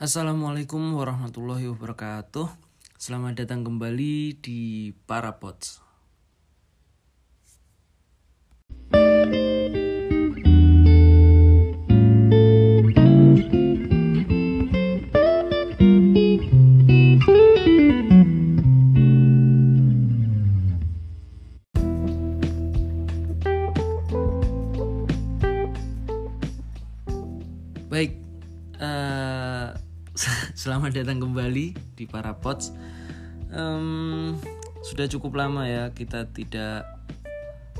[0.00, 2.48] Assalamualaikum warahmatullahi wabarakatuh.
[2.96, 5.84] Selamat datang kembali di Parapods.
[30.92, 32.76] Selamat datang kembali di Parapods.
[33.48, 34.36] Em,
[34.84, 36.84] sudah cukup lama ya kita tidak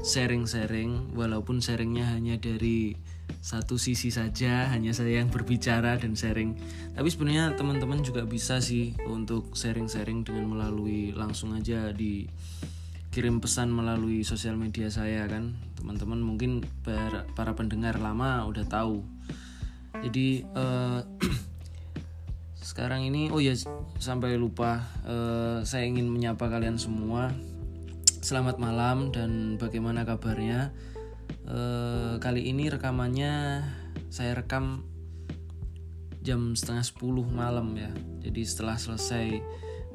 [0.00, 2.96] sharing-sharing, walaupun sharingnya hanya dari
[3.44, 6.56] satu sisi saja, hanya saya yang berbicara dan sharing.
[6.96, 12.24] Tapi sebenarnya teman-teman juga bisa sih untuk sharing-sharing dengan melalui langsung aja di
[13.12, 15.52] kirim pesan melalui sosial media saya kan.
[15.76, 19.04] Teman-teman mungkin para, para pendengar lama udah tahu
[20.00, 21.00] jadi eh,
[22.62, 23.58] sekarang ini oh ya
[23.98, 27.34] sampai lupa eh, saya ingin menyapa kalian semua.
[28.22, 30.70] Selamat malam dan bagaimana kabarnya?
[31.42, 33.66] Eh, kali ini rekamannya
[34.14, 34.86] saya rekam
[36.22, 37.90] jam setengah 10 malam ya.
[38.22, 39.42] Jadi setelah selesai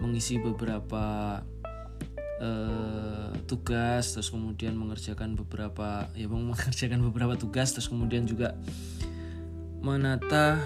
[0.03, 1.39] mengisi beberapa
[2.43, 8.59] eh, tugas terus kemudian mengerjakan beberapa ya mengerjakan beberapa tugas terus kemudian juga
[9.79, 10.59] menata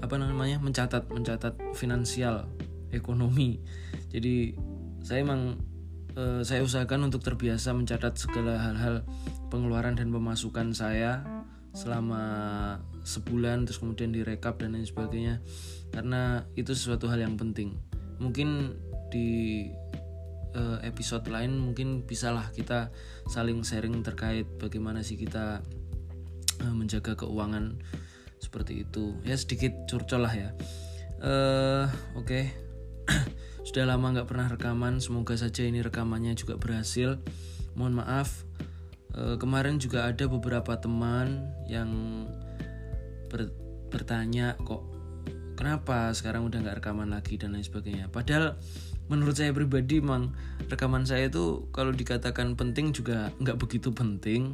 [0.00, 2.48] apa namanya mencatat mencatat finansial
[2.92, 3.60] ekonomi.
[4.10, 4.56] Jadi
[5.02, 5.60] saya emang
[6.16, 9.04] eh, saya usahakan untuk terbiasa mencatat segala hal-hal
[9.52, 11.22] pengeluaran dan pemasukan saya
[11.76, 12.24] selama
[13.04, 15.44] sebulan terus kemudian direkap dan lain sebagainya
[15.92, 17.76] karena itu sesuatu hal yang penting.
[18.16, 18.72] Mungkin
[19.12, 19.68] di
[20.56, 22.90] eh, episode lain mungkin bisalah kita
[23.28, 25.60] saling sharing terkait bagaimana sih kita
[26.64, 27.76] eh, menjaga keuangan
[28.38, 29.16] seperti itu.
[29.24, 30.50] Ya sedikit curcol lah ya.
[31.22, 31.86] Eh
[32.18, 32.40] oke.
[33.66, 35.02] Sudah lama nggak pernah rekaman.
[35.02, 37.18] Semoga saja ini rekamannya juga berhasil.
[37.74, 38.46] Mohon maaf.
[39.16, 41.88] Eh, kemarin juga ada beberapa teman yang
[43.32, 43.54] ber-
[43.88, 44.84] bertanya kok
[45.56, 48.12] kenapa sekarang udah nggak rekaman lagi dan lain sebagainya.
[48.12, 48.60] Padahal
[49.08, 50.36] menurut saya pribadi memang
[50.68, 54.52] rekaman saya itu kalau dikatakan penting juga nggak begitu penting.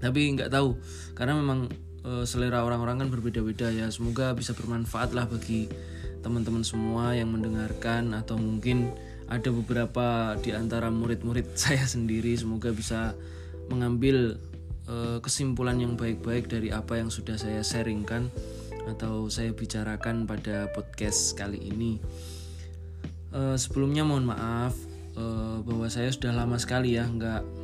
[0.00, 0.80] Tapi nggak tahu
[1.12, 1.68] karena memang
[2.04, 5.68] eh, selera orang-orang kan berbeda-beda ya semoga bisa bermanfaat lah bagi
[6.20, 8.92] teman-teman semua yang mendengarkan atau mungkin
[9.30, 13.14] ada beberapa di antara murid-murid saya sendiri semoga bisa
[13.70, 14.36] mengambil
[14.90, 18.28] eh, kesimpulan yang baik-baik dari apa yang sudah saya sharingkan
[18.90, 22.00] atau saya bicarakan pada podcast kali ini.
[23.30, 24.74] Eh, sebelumnya mohon maaf
[25.14, 27.59] eh, bahwa saya sudah lama sekali ya nggak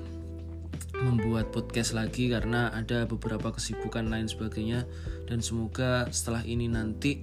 [1.04, 4.88] membuat podcast lagi karena ada beberapa kesibukan lain sebagainya
[5.28, 7.20] dan semoga setelah ini nanti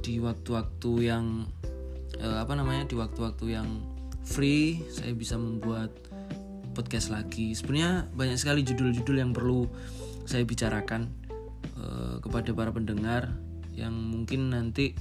[0.00, 1.44] di waktu-waktu yang
[2.16, 3.68] eh, apa namanya di waktu-waktu yang
[4.24, 5.92] free saya bisa membuat
[6.72, 7.52] podcast lagi.
[7.52, 9.66] Sebenarnya banyak sekali judul-judul yang perlu
[10.24, 11.10] saya bicarakan
[11.74, 13.34] uh, kepada para pendengar
[13.74, 14.94] yang mungkin nanti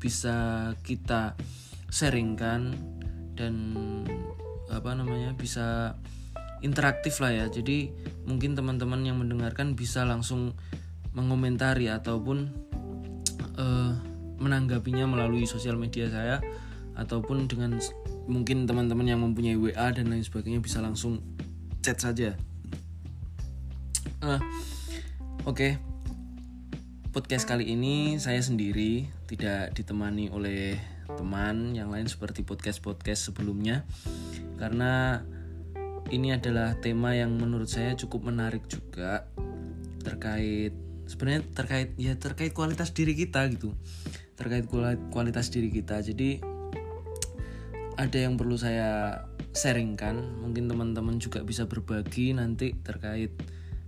[0.00, 1.36] bisa kita
[1.92, 2.72] sharingkan
[3.36, 3.54] dan
[4.72, 6.00] apa namanya bisa
[6.62, 7.46] interaktif lah ya.
[7.50, 7.90] Jadi
[8.24, 10.54] mungkin teman-teman yang mendengarkan bisa langsung
[11.12, 12.48] mengomentari ataupun
[13.60, 13.92] uh,
[14.40, 16.40] menanggapinya melalui sosial media saya
[16.96, 17.78] ataupun dengan
[18.26, 21.20] mungkin teman-teman yang mempunyai WA dan lain sebagainya bisa langsung
[21.82, 22.38] chat saja.
[24.22, 24.38] Uh,
[25.42, 25.72] Oke, okay.
[27.10, 30.78] podcast kali ini saya sendiri tidak ditemani oleh
[31.18, 33.82] teman yang lain seperti podcast-podcast sebelumnya
[34.56, 35.20] karena
[36.10, 39.28] ini adalah tema yang menurut saya cukup menarik juga
[40.02, 40.74] terkait
[41.06, 43.76] sebenarnya terkait ya terkait kualitas diri kita gitu.
[44.34, 44.66] Terkait
[45.12, 46.02] kualitas diri kita.
[46.02, 46.42] Jadi
[48.00, 49.22] ada yang perlu saya
[49.54, 50.42] sharingkan.
[50.42, 53.30] Mungkin teman-teman juga bisa berbagi nanti terkait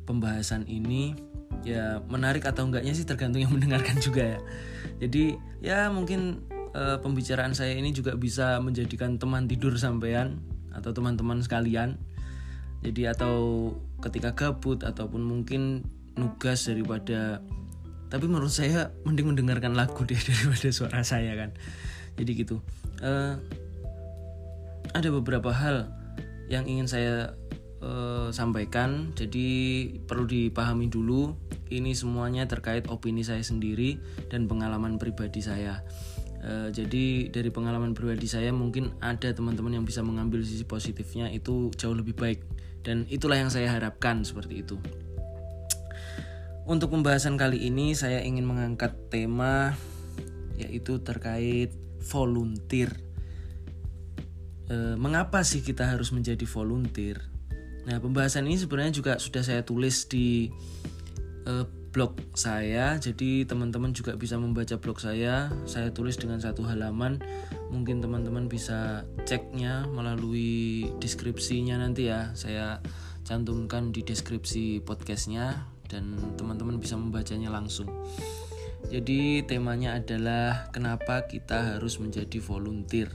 [0.06, 1.16] pembahasan ini.
[1.64, 4.40] Ya menarik atau enggaknya sih tergantung yang mendengarkan juga ya.
[5.00, 5.34] Jadi
[5.64, 6.44] ya mungkin
[6.76, 11.96] e, pembicaraan saya ini juga bisa menjadikan teman tidur sampean atau teman-teman sekalian
[12.84, 13.70] jadi atau
[14.04, 15.86] ketika gabut ataupun mungkin
[16.18, 17.40] nugas daripada
[18.12, 21.50] tapi menurut saya mending mendengarkan lagu deh daripada suara saya kan
[22.14, 22.60] jadi gitu
[23.02, 23.10] e,
[24.94, 25.90] ada beberapa hal
[26.46, 27.32] yang ingin saya
[27.84, 29.12] uh, sampaikan.
[29.16, 29.46] Jadi
[30.04, 31.36] perlu dipahami dulu
[31.72, 34.00] ini semuanya terkait opini saya sendiri
[34.32, 35.84] dan pengalaman pribadi saya.
[36.44, 41.72] Uh, jadi dari pengalaman pribadi saya mungkin ada teman-teman yang bisa mengambil sisi positifnya itu
[41.72, 42.44] jauh lebih baik
[42.84, 44.76] dan itulah yang saya harapkan seperti itu.
[46.68, 49.72] Untuk pembahasan kali ini saya ingin mengangkat tema
[50.60, 51.72] yaitu terkait
[52.12, 52.92] volunteer.
[54.68, 57.20] E, mengapa sih kita harus menjadi volunteer?
[57.84, 60.48] Nah, pembahasan ini sebenarnya juga sudah saya tulis di
[61.44, 61.52] e,
[61.94, 62.98] blog saya.
[62.98, 65.54] Jadi teman-teman juga bisa membaca blog saya.
[65.70, 67.22] Saya tulis dengan satu halaman.
[67.70, 72.34] Mungkin teman-teman bisa ceknya melalui deskripsinya nanti ya.
[72.34, 72.82] Saya
[73.22, 77.86] cantumkan di deskripsi podcastnya dan teman-teman bisa membacanya langsung.
[78.90, 83.08] Jadi temanya adalah kenapa kita harus menjadi volunteer.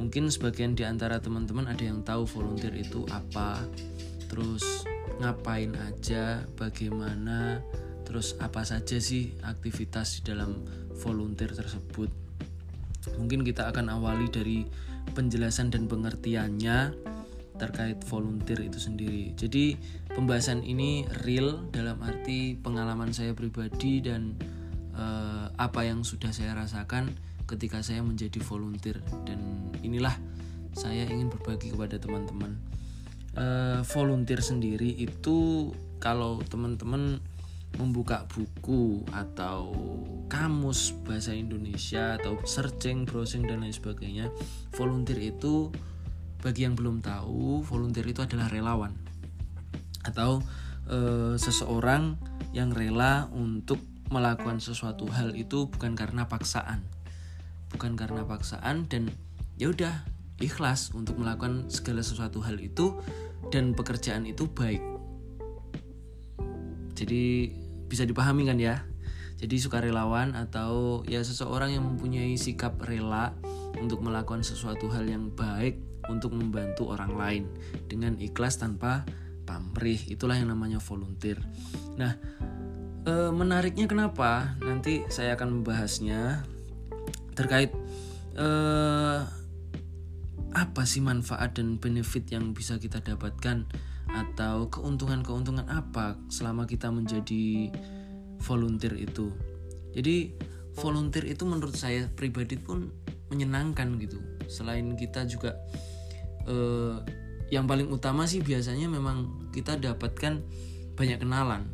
[0.00, 3.60] Mungkin sebagian di antara teman-teman ada yang tahu volunteer itu apa,
[4.32, 4.88] terus
[5.20, 7.60] ngapain aja, bagaimana,
[8.08, 10.64] terus apa saja sih aktivitas di dalam
[11.04, 12.08] volunteer tersebut.
[13.20, 14.64] Mungkin kita akan awali dari
[15.12, 16.92] penjelasan dan pengertiannya
[17.60, 19.36] terkait volunteer itu sendiri.
[19.36, 19.76] Jadi
[20.16, 24.32] pembahasan ini real dalam arti pengalaman saya pribadi dan
[24.96, 27.12] uh, apa yang sudah saya rasakan
[27.44, 30.16] ketika saya menjadi volunteer dan inilah
[30.72, 32.56] saya ingin berbagi kepada teman-teman.
[33.30, 35.70] Uh, volunteer sendiri itu
[36.02, 37.22] kalau teman-teman
[37.78, 39.70] membuka buku atau
[40.26, 44.26] kamus bahasa Indonesia atau searching, browsing dan lain sebagainya,
[44.74, 45.70] volunteer itu
[46.40, 48.96] bagi yang belum tahu, volunteer itu adalah relawan.
[50.02, 50.42] Atau
[50.88, 50.98] e,
[51.36, 52.16] seseorang
[52.56, 53.78] yang rela untuk
[54.10, 56.82] melakukan sesuatu hal itu bukan karena paksaan,
[57.70, 59.12] bukan karena paksaan dan
[59.60, 60.02] ya udah
[60.40, 62.96] ikhlas untuk melakukan segala sesuatu hal itu
[63.52, 64.82] dan pekerjaan itu baik.
[66.96, 67.54] Jadi
[67.88, 68.84] bisa dipahami kan ya?
[69.40, 73.32] Jadi sukarelawan atau ya seseorang yang mempunyai sikap rela
[73.80, 75.80] untuk melakukan sesuatu hal yang baik
[76.12, 77.44] untuk membantu orang lain
[77.88, 79.08] dengan ikhlas tanpa
[79.48, 79.96] pamrih.
[80.12, 81.40] Itulah yang namanya volunteer.
[81.96, 82.20] Nah,
[83.08, 84.60] e, menariknya kenapa?
[84.60, 86.44] Nanti saya akan membahasnya
[87.32, 87.72] terkait
[88.36, 88.48] e,
[90.52, 93.66] apa sih manfaat dan benefit yang bisa kita dapatkan
[94.10, 97.70] atau keuntungan-keuntungan apa selama kita menjadi
[98.42, 99.30] volunteer itu.
[99.94, 100.34] Jadi
[100.74, 102.90] volunteer itu menurut saya pribadi pun
[103.30, 104.18] menyenangkan gitu.
[104.50, 105.54] Selain kita juga
[106.50, 106.96] eh,
[107.50, 110.42] yang paling utama sih biasanya memang kita dapatkan
[110.94, 111.70] banyak kenalan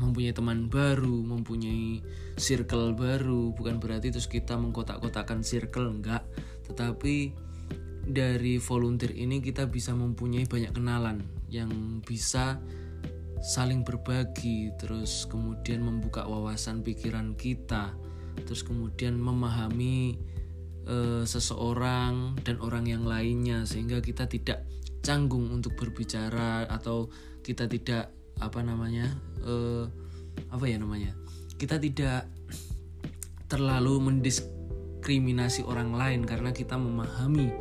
[0.00, 2.00] mempunyai teman baru, mempunyai
[2.40, 6.24] circle baru, bukan berarti terus kita mengkotak-kotakan circle enggak,
[6.64, 7.36] tetapi
[8.06, 12.58] dari volunteer ini kita bisa mempunyai banyak kenalan yang bisa
[13.40, 17.96] saling berbagi, terus kemudian membuka wawasan pikiran kita,
[18.44, 20.20] terus kemudian memahami
[20.84, 24.68] e, seseorang dan orang yang lainnya sehingga kita tidak
[25.00, 27.08] canggung untuk berbicara atau
[27.40, 29.08] kita tidak apa namanya
[29.40, 29.88] e,
[30.52, 31.16] apa ya namanya
[31.56, 32.28] kita tidak
[33.48, 37.52] terlalu mendiskriminasi orang lain karena kita memahami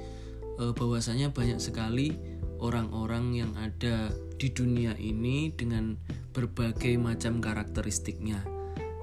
[0.59, 2.19] e, bahwasanya banyak sekali
[2.59, 5.95] orang-orang yang ada di dunia ini dengan
[6.35, 8.43] berbagai macam karakteristiknya.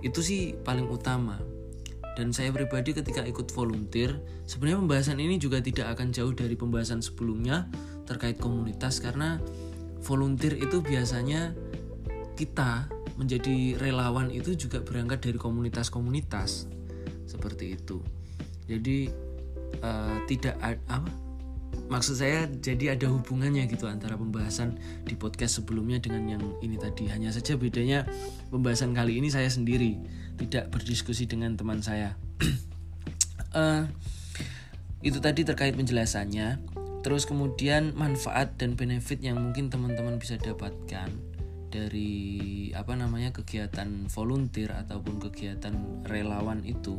[0.04, 1.40] Itu sih paling utama.
[2.16, 4.16] Dan saya pribadi ketika ikut volunteer,
[4.48, 7.68] sebenarnya pembahasan ini juga tidak akan jauh dari pembahasan sebelumnya
[8.08, 9.36] terkait komunitas karena
[10.00, 11.52] volunteer itu biasanya
[12.40, 12.88] kita
[13.20, 16.72] menjadi relawan itu juga berangkat dari komunitas-komunitas.
[17.28, 18.00] Seperti itu.
[18.64, 19.12] Jadi
[19.84, 21.25] uh, tidak apa
[21.86, 27.06] maksud saya jadi ada hubungannya gitu antara pembahasan di podcast sebelumnya dengan yang ini tadi
[27.08, 28.04] hanya saja bedanya
[28.50, 30.00] pembahasan kali ini saya sendiri
[30.36, 32.14] tidak berdiskusi dengan teman saya.
[33.56, 33.88] uh,
[35.08, 36.60] itu tadi terkait penjelasannya.
[37.06, 41.06] Terus kemudian manfaat dan benefit yang mungkin teman-teman bisa dapatkan
[41.70, 46.98] dari apa namanya kegiatan volunteer ataupun kegiatan relawan itu.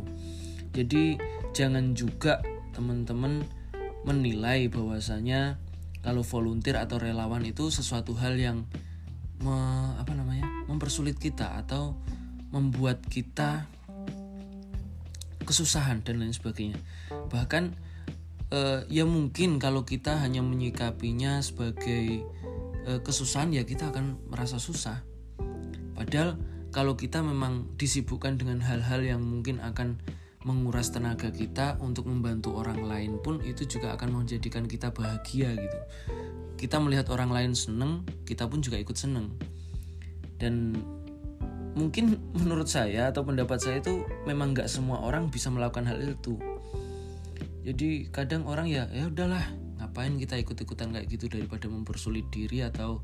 [0.72, 1.20] Jadi
[1.52, 2.40] jangan juga
[2.72, 3.44] teman-teman
[4.08, 5.60] menilai bahwasanya
[6.00, 8.64] kalau volunteer atau relawan itu sesuatu hal yang
[9.44, 9.54] me,
[10.00, 12.00] apa namanya mempersulit kita atau
[12.56, 13.68] membuat kita
[15.44, 16.80] kesusahan dan lain sebagainya.
[17.12, 17.76] Bahkan
[18.56, 22.24] uh, ya mungkin kalau kita hanya menyikapinya sebagai
[22.88, 25.04] uh, kesusahan ya kita akan merasa susah.
[25.96, 26.40] Padahal
[26.72, 30.00] kalau kita memang disibukkan dengan hal-hal yang mungkin akan
[30.48, 35.80] menguras tenaga kita untuk membantu orang lain pun itu juga akan menjadikan kita bahagia gitu.
[36.56, 39.36] Kita melihat orang lain seneng, kita pun juga ikut seneng.
[40.40, 40.80] Dan
[41.78, 46.42] mungkin menurut saya atau pendapat saya itu memang nggak semua orang bisa melakukan hal itu
[47.62, 49.44] jadi kadang orang ya ya udahlah
[49.78, 53.04] ngapain kita ikut-ikutan kayak gitu daripada mempersulit diri atau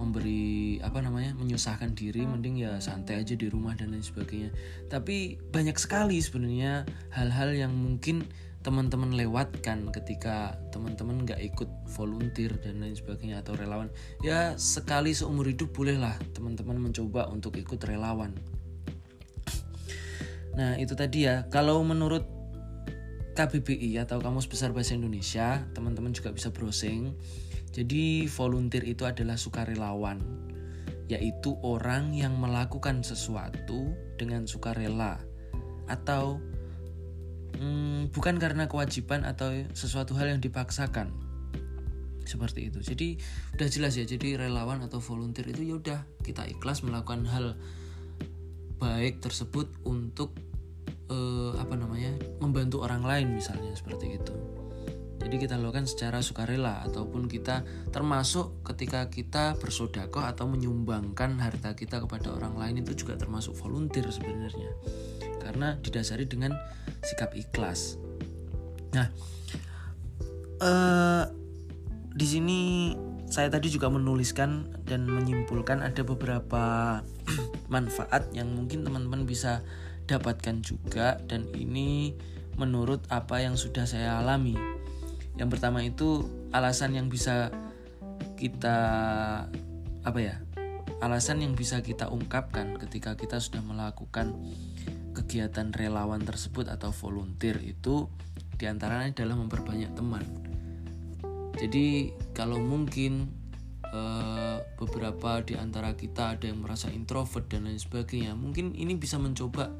[0.00, 4.48] memberi apa namanya menyusahkan diri mending ya santai aja di rumah dan lain sebagainya.
[4.88, 8.24] Tapi banyak sekali sebenarnya hal-hal yang mungkin
[8.60, 13.92] teman-teman lewatkan ketika teman-teman nggak ikut volunteer dan lain sebagainya atau relawan.
[14.24, 18.32] Ya sekali seumur hidup bolehlah teman-teman mencoba untuk ikut relawan.
[20.56, 21.44] Nah itu tadi ya.
[21.52, 22.24] Kalau menurut
[23.36, 27.16] KBBI atau Kamus Besar Bahasa Indonesia teman-teman juga bisa browsing
[27.70, 30.18] jadi volunteer itu adalah sukarelawan,
[31.06, 35.22] yaitu orang yang melakukan sesuatu dengan sukarela
[35.86, 36.42] atau
[37.58, 41.14] hmm, bukan karena kewajiban atau sesuatu hal yang dipaksakan.
[42.26, 42.78] Seperti itu.
[42.82, 43.08] Jadi
[43.58, 44.06] udah jelas ya.
[44.06, 47.58] Jadi relawan atau volunteer itu ya udah kita ikhlas melakukan hal
[48.78, 50.34] baik tersebut untuk
[51.10, 54.59] eh, apa namanya membantu orang lain misalnya seperti itu.
[55.20, 57.62] Jadi kita lakukan secara sukarela ataupun kita
[57.92, 64.08] termasuk ketika kita bersodakoh atau menyumbangkan harta kita kepada orang lain itu juga termasuk volunteer
[64.08, 64.72] sebenarnya.
[65.38, 66.56] Karena didasari dengan
[67.04, 68.00] sikap ikhlas.
[68.96, 69.06] Nah,
[70.64, 71.24] eh,
[72.16, 72.60] di sini
[73.30, 76.98] saya tadi juga menuliskan dan menyimpulkan ada beberapa
[77.72, 79.62] manfaat yang mungkin teman-teman bisa
[80.10, 82.18] dapatkan juga dan ini
[82.58, 84.58] menurut apa yang sudah saya alami
[85.40, 87.48] yang pertama itu alasan yang bisa
[88.36, 88.76] kita
[90.04, 90.36] apa ya?
[91.00, 94.36] Alasan yang bisa kita ungkapkan ketika kita sudah melakukan
[95.16, 98.12] kegiatan relawan tersebut atau volunteer itu
[98.60, 100.20] di antaranya adalah memperbanyak teman.
[101.56, 103.32] Jadi kalau mungkin
[103.96, 109.16] uh, beberapa di antara kita ada yang merasa introvert dan lain sebagainya, mungkin ini bisa
[109.16, 109.72] mencoba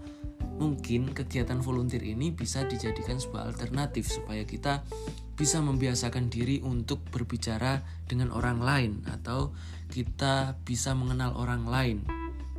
[0.61, 4.85] mungkin kegiatan volunteer ini bisa dijadikan sebuah alternatif supaya kita
[5.33, 9.57] bisa membiasakan diri untuk berbicara dengan orang lain atau
[9.89, 11.99] kita bisa mengenal orang lain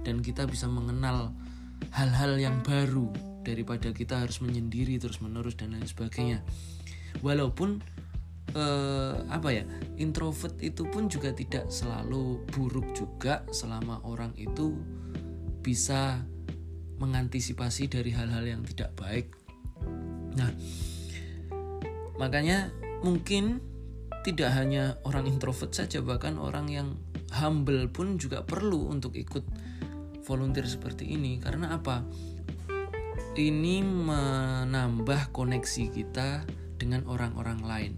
[0.02, 1.30] dan kita bisa mengenal
[1.94, 3.14] hal-hal yang baru
[3.46, 6.42] daripada kita harus menyendiri terus-menerus dan lain sebagainya.
[7.22, 7.86] Walaupun
[8.58, 9.64] eh, apa ya
[10.02, 14.74] introvert itu pun juga tidak selalu buruk juga selama orang itu
[15.62, 16.26] bisa
[17.02, 19.34] mengantisipasi dari hal-hal yang tidak baik.
[20.38, 20.54] Nah,
[22.22, 22.70] Makanya
[23.02, 23.58] mungkin
[24.22, 26.88] tidak hanya orang introvert saja bahkan orang yang
[27.34, 29.42] humble pun juga perlu untuk ikut
[30.22, 32.06] volunteer seperti ini karena apa?
[33.34, 36.46] Ini menambah koneksi kita
[36.78, 37.94] dengan orang-orang lain.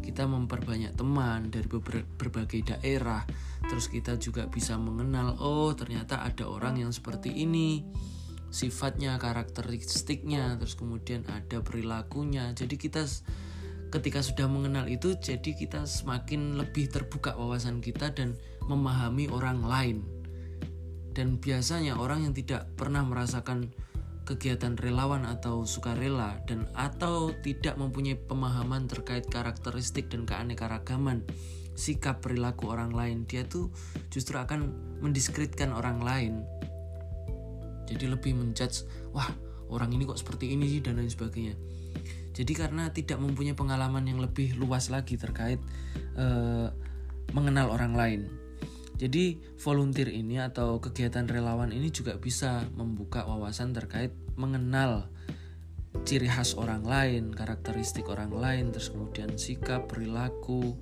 [0.00, 3.28] Kita memperbanyak teman dari berbagai daerah,
[3.68, 7.84] terus kita juga bisa mengenal, oh ternyata ada orang yang seperti ini,
[8.48, 12.52] sifatnya, karakteristiknya, terus kemudian ada perilakunya.
[12.56, 13.04] Jadi kita
[13.88, 18.36] ketika sudah mengenal itu jadi kita semakin lebih terbuka wawasan kita dan
[18.68, 20.04] memahami orang lain
[21.16, 23.72] dan biasanya orang yang tidak pernah merasakan
[24.28, 31.24] kegiatan relawan atau sukarela dan atau tidak mempunyai pemahaman terkait karakteristik dan keanekaragaman
[31.72, 33.72] sikap perilaku orang lain dia tuh
[34.12, 34.68] justru akan
[35.00, 36.34] mendiskreditkan orang lain
[37.88, 38.84] jadi lebih menjudge
[39.16, 39.28] wah
[39.72, 41.56] orang ini kok seperti ini sih dan lain sebagainya
[42.38, 45.58] jadi karena tidak mempunyai pengalaman yang lebih luas lagi terkait
[46.14, 46.70] uh,
[47.34, 48.20] mengenal orang lain.
[48.94, 55.10] Jadi volunteer ini atau kegiatan relawan ini juga bisa membuka wawasan terkait mengenal
[56.06, 60.78] ciri khas orang lain, karakteristik orang lain, terus kemudian sikap, perilaku,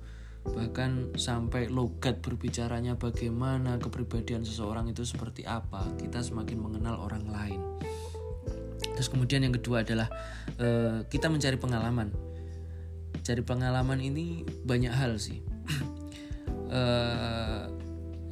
[0.55, 5.83] bahkan sampai logat berbicaranya bagaimana, kepribadian seseorang itu seperti apa.
[5.99, 7.61] Kita semakin mengenal orang lain.
[8.97, 10.09] Terus kemudian yang kedua adalah
[10.57, 12.09] uh, kita mencari pengalaman.
[13.21, 15.43] Cari pengalaman ini banyak hal sih.
[16.71, 17.67] uh,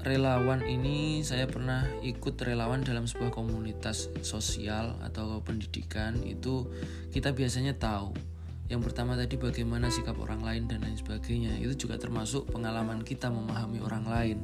[0.06, 6.70] relawan ini saya pernah ikut relawan dalam sebuah komunitas sosial atau pendidikan itu
[7.10, 8.14] kita biasanya tahu
[8.66, 11.62] yang pertama tadi bagaimana sikap orang lain dan lain sebagainya.
[11.62, 14.38] Itu juga termasuk pengalaman kita memahami orang lain.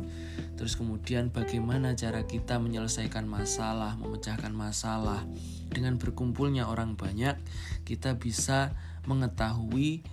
[0.61, 5.25] Terus kemudian bagaimana cara kita menyelesaikan masalah memecahkan masalah.
[5.73, 7.33] Dengan berkumpulnya orang banyak
[7.81, 8.77] kita bisa
[9.09, 10.05] mengetahui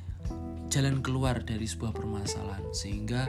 [0.73, 2.65] jalan keluar dari sebuah permasalahan.
[2.73, 3.29] Sehingga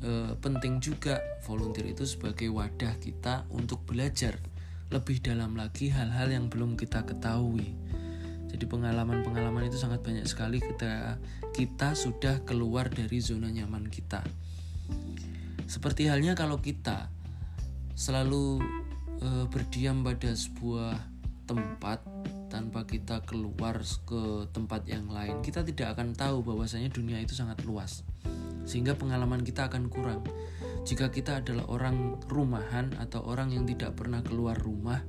[0.00, 4.40] e, penting juga volunteer itu sebagai wadah kita untuk belajar
[4.88, 7.76] lebih dalam lagi hal-hal yang belum kita ketahui
[8.48, 11.20] jadi pengalaman-pengalaman itu sangat banyak sekali ketika
[11.52, 14.24] kita sudah keluar dari zona nyaman kita.
[15.68, 17.12] Seperti halnya kalau kita
[17.92, 18.64] selalu
[19.20, 20.96] e, berdiam pada sebuah
[21.44, 22.00] tempat
[22.48, 27.60] tanpa kita keluar ke tempat yang lain, kita tidak akan tahu bahwasanya dunia itu sangat
[27.68, 28.00] luas.
[28.64, 30.24] Sehingga pengalaman kita akan kurang.
[30.88, 35.04] jika kita adalah orang rumahan atau orang yang tidak pernah keluar rumah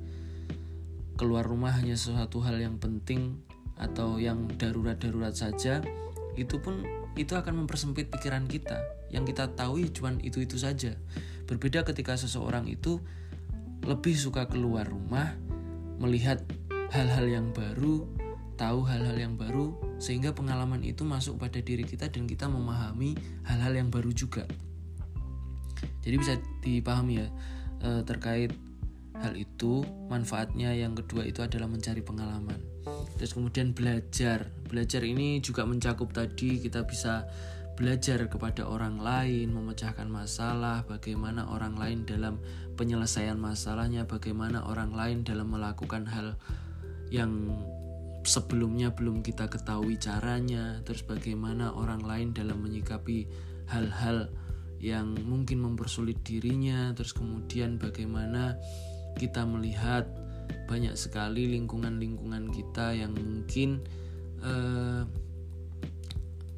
[1.19, 3.43] keluar rumah hanya sesuatu hal yang penting
[3.75, 5.83] atau yang darurat-darurat saja
[6.39, 6.87] itu pun
[7.19, 8.79] itu akan mempersempit pikiran kita.
[9.11, 10.95] Yang kita tahu cuma itu-itu saja.
[11.43, 13.03] Berbeda ketika seseorang itu
[13.83, 15.35] lebih suka keluar rumah
[15.99, 16.39] melihat
[16.95, 18.07] hal-hal yang baru
[18.59, 19.71] tahu hal-hal yang baru
[20.03, 23.15] sehingga pengalaman itu masuk pada diri kita dan kita memahami
[23.47, 24.43] hal-hal yang baru juga.
[26.03, 27.27] Jadi bisa dipahami ya
[27.87, 28.51] eh, terkait
[29.19, 32.59] hal itu manfaatnya yang kedua itu adalah mencari pengalaman.
[33.19, 34.47] Terus kemudian belajar.
[34.65, 37.27] Belajar ini juga mencakup tadi kita bisa
[37.79, 42.43] belajar kepada orang lain memecahkan masalah bagaimana orang lain dalam
[42.75, 46.35] penyelesaian masalahnya bagaimana orang lain dalam melakukan hal
[47.07, 47.55] yang
[48.27, 53.31] sebelumnya belum kita ketahui caranya terus bagaimana orang lain dalam menyikapi
[53.71, 54.27] hal-hal
[54.83, 58.59] yang mungkin mempersulit dirinya terus kemudian bagaimana
[59.17, 60.05] kita melihat
[60.69, 63.81] banyak sekali lingkungan-lingkungan kita yang mungkin
[64.45, 65.05] uh,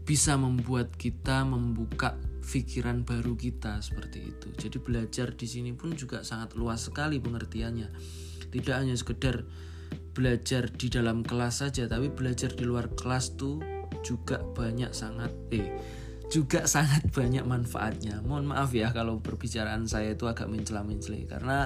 [0.04, 4.48] bisa membuat kita membuka pikiran baru kita seperti itu.
[4.58, 7.88] Jadi belajar di sini pun juga sangat luas sekali pengertiannya.
[8.52, 9.48] Tidak hanya sekedar
[10.12, 13.64] belajar di dalam kelas saja, tapi belajar di luar kelas tuh
[14.04, 15.72] juga banyak sangat eh
[16.28, 18.20] juga sangat banyak manfaatnya.
[18.26, 21.58] Mohon maaf ya kalau perbicaraan saya itu agak mencela-mencela karena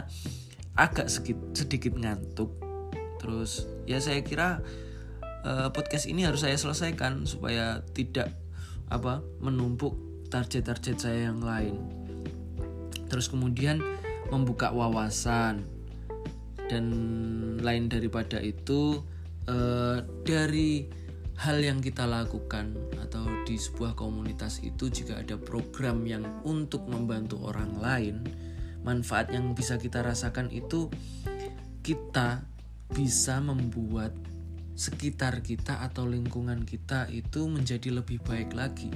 [0.76, 1.08] agak
[1.56, 2.52] sedikit ngantuk.
[3.20, 4.60] Terus ya saya kira
[5.48, 8.36] uh, podcast ini harus saya selesaikan supaya tidak
[8.92, 9.96] apa menumpuk
[10.28, 11.80] target-target saya yang lain.
[13.08, 13.82] Terus kemudian
[14.30, 15.64] membuka wawasan.
[16.66, 16.86] Dan
[17.62, 18.98] lain daripada itu
[19.46, 20.90] uh, dari
[21.38, 22.74] hal yang kita lakukan
[23.06, 28.16] atau di sebuah komunitas itu jika ada program yang untuk membantu orang lain
[28.86, 30.94] manfaat yang bisa kita rasakan itu
[31.82, 32.46] kita
[32.94, 34.14] bisa membuat
[34.78, 38.94] sekitar kita atau lingkungan kita itu menjadi lebih baik lagi.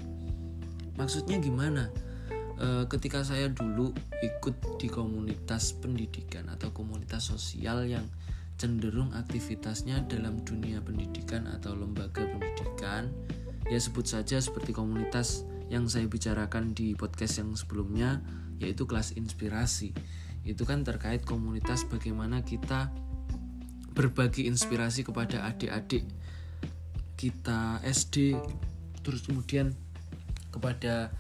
[1.00, 1.90] Maksudnya gimana?
[2.60, 8.04] E, ketika saya dulu ikut di komunitas pendidikan atau komunitas sosial yang
[8.60, 13.08] cenderung aktivitasnya dalam dunia pendidikan atau lembaga pendidikan,
[13.72, 18.20] ya sebut saja seperti komunitas yang saya bicarakan di podcast yang sebelumnya
[18.60, 19.96] yaitu kelas inspirasi.
[20.44, 22.92] Itu kan terkait komunitas bagaimana kita
[23.96, 26.08] berbagi inspirasi kepada adik-adik
[27.20, 28.40] kita SD
[29.04, 29.76] terus kemudian
[30.56, 31.12] kepada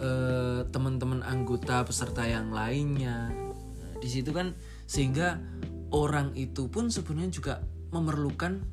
[0.00, 3.28] eh, teman-teman anggota peserta yang lainnya.
[3.28, 4.56] Nah, di situ kan
[4.88, 5.36] sehingga
[5.92, 7.54] orang itu pun sebenarnya juga
[7.92, 8.64] memerlukan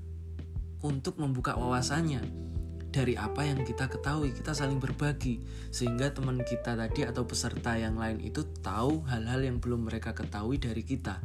[0.79, 2.48] untuk membuka wawasannya
[2.89, 5.37] dari apa yang kita ketahui kita saling berbagi
[5.69, 10.57] sehingga teman kita tadi atau peserta yang lain itu tahu hal-hal yang belum mereka ketahui
[10.57, 11.21] dari kita.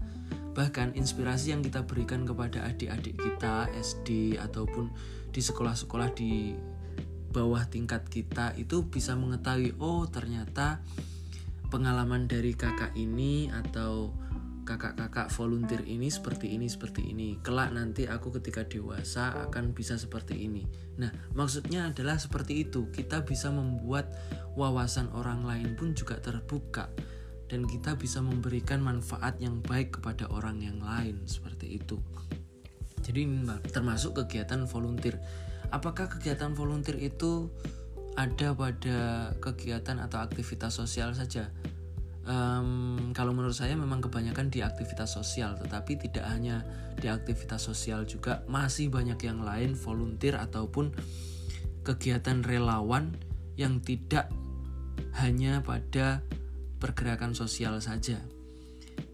[0.55, 4.93] Bahkan inspirasi yang kita berikan kepada adik-adik kita SD ataupun
[5.35, 6.55] di sekolah-sekolah di
[7.35, 10.79] bawah tingkat kita itu bisa mengetahui oh ternyata
[11.75, 14.15] pengalaman dari kakak ini atau
[14.65, 17.37] kakak-kakak volunteer ini seperti ini seperti ini.
[17.45, 20.65] Kelak nanti aku ketika dewasa akan bisa seperti ini.
[20.99, 22.89] Nah maksudnya adalah seperti itu.
[22.89, 24.11] Kita bisa membuat
[24.57, 26.89] wawasan orang lain pun juga terbuka.
[27.45, 32.01] Dan kita bisa memberikan manfaat yang baik kepada orang yang lain seperti itu.
[33.05, 33.29] Jadi
[33.69, 35.21] termasuk kegiatan volunteer.
[35.69, 37.53] Apakah kegiatan volunteer itu
[38.15, 38.99] ada pada
[39.43, 41.51] kegiatan atau aktivitas sosial saja
[42.29, 46.65] um, kalau menurut saya memang kebanyakan di aktivitas sosial tetapi tidak hanya
[46.97, 50.93] di aktivitas sosial juga masih banyak yang lain volunteer ataupun
[51.85, 53.13] kegiatan relawan
[53.61, 54.33] yang tidak
[55.21, 56.25] hanya pada
[56.83, 58.19] pergerakan sosial saja.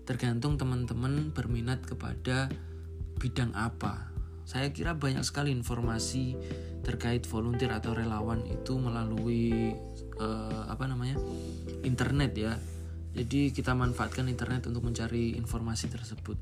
[0.09, 2.49] Tergantung teman-teman berminat kepada
[3.21, 4.11] bidang apa.
[4.49, 6.35] Saya kira banyak sekali informasi
[6.83, 9.77] terkait volunteer atau relawan itu melalui
[10.19, 11.21] uh, apa namanya
[11.85, 12.53] internet ya
[13.11, 16.39] jadi kita manfaatkan internet untuk mencari informasi tersebut.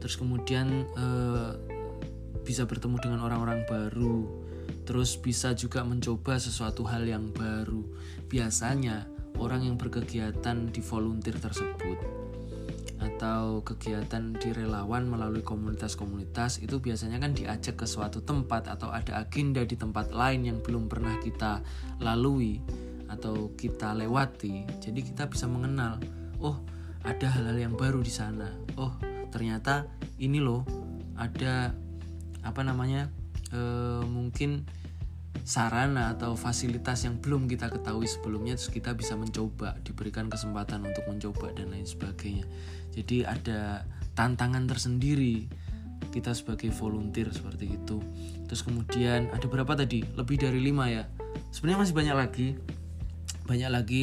[0.00, 1.50] Terus kemudian eh,
[2.46, 4.24] bisa bertemu dengan orang-orang baru.
[4.88, 7.84] Terus bisa juga mencoba sesuatu hal yang baru.
[8.24, 9.04] Biasanya
[9.36, 12.28] orang yang berkegiatan di volunteer tersebut
[12.98, 19.22] atau kegiatan di relawan melalui komunitas-komunitas itu biasanya kan diajak ke suatu tempat atau ada
[19.22, 21.62] agenda di tempat lain yang belum pernah kita
[22.02, 22.58] lalui
[23.08, 25.98] atau kita lewati jadi kita bisa mengenal
[26.38, 26.60] oh
[27.06, 28.50] ada hal-hal yang baru di sana.
[28.76, 28.94] Oh
[29.28, 29.86] ternyata
[30.18, 30.64] ini loh
[31.14, 31.74] ada
[32.42, 33.12] apa namanya
[33.52, 33.60] e,
[34.06, 34.64] mungkin
[35.44, 41.04] sarana atau fasilitas yang belum kita ketahui sebelumnya terus kita bisa mencoba diberikan kesempatan untuk
[41.08, 42.44] mencoba dan lain sebagainya.
[42.92, 45.46] Jadi ada tantangan tersendiri
[46.12, 48.00] kita sebagai volunteer seperti itu.
[48.48, 50.02] Terus kemudian ada berapa tadi?
[50.16, 51.04] Lebih dari lima ya?
[51.52, 52.48] Sebenarnya masih banyak lagi
[53.48, 54.02] banyak lagi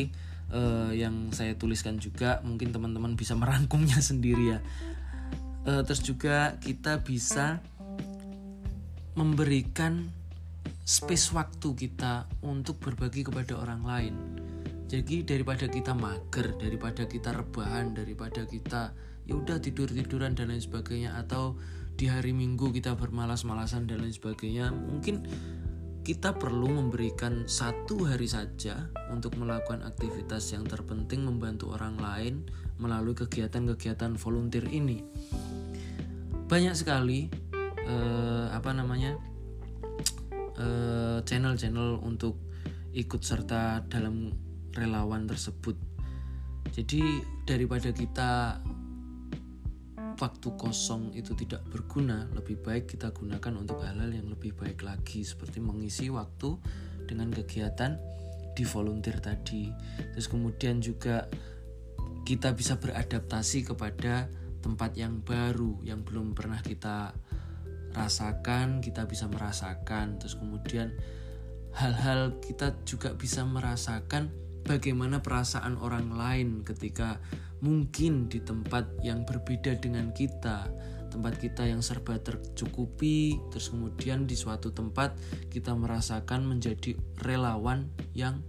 [0.49, 2.41] uh, yang saya tuliskan juga.
[2.41, 4.59] Mungkin teman-teman bisa merangkumnya sendiri ya.
[5.65, 7.61] Uh, terus juga kita bisa
[9.15, 10.09] memberikan
[10.85, 14.15] space waktu kita untuk berbagi kepada orang lain.
[14.85, 18.93] Jadi daripada kita mager daripada kita rebahan daripada kita
[19.25, 21.57] ya udah tidur tiduran dan lain sebagainya atau
[21.97, 25.25] di hari minggu kita bermalas-malasan dan lain sebagainya mungkin
[26.05, 32.45] kita perlu memberikan satu hari saja untuk melakukan aktivitas yang terpenting membantu orang lain
[32.77, 35.01] melalui kegiatan-kegiatan volunteer ini.
[36.45, 37.25] Banyak sekali
[37.89, 39.17] eh, apa namanya
[40.61, 42.37] eh, channel-channel untuk
[42.93, 44.29] ikut serta dalam
[44.77, 45.73] relawan tersebut.
[46.69, 47.01] Jadi
[47.49, 48.61] daripada kita
[50.15, 55.23] waktu kosong itu tidak berguna, lebih baik kita gunakan untuk hal-hal yang lebih baik lagi
[55.23, 56.55] seperti mengisi waktu
[57.05, 57.99] dengan kegiatan
[58.55, 59.69] di volunteer tadi.
[60.15, 61.27] Terus kemudian juga
[62.25, 64.31] kita bisa beradaptasi kepada
[64.63, 67.13] tempat yang baru yang belum pernah kita
[67.93, 70.17] rasakan, kita bisa merasakan.
[70.17, 70.95] Terus kemudian
[71.75, 74.31] hal-hal kita juga bisa merasakan
[74.65, 77.21] bagaimana perasaan orang lain ketika
[77.65, 80.69] mungkin di tempat yang berbeda dengan kita.
[81.09, 85.17] Tempat kita yang serba tercukupi terus kemudian di suatu tempat
[85.49, 86.93] kita merasakan menjadi
[87.25, 88.45] relawan yang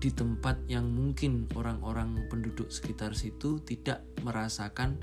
[0.00, 4.96] di tempat yang mungkin orang-orang penduduk sekitar situ tidak merasakan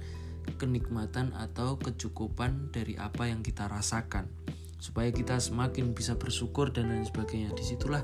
[0.58, 4.26] kenikmatan atau kecukupan dari apa yang kita rasakan
[4.78, 7.54] supaya kita semakin bisa bersyukur dan lain sebagainya.
[7.58, 8.02] Di situlah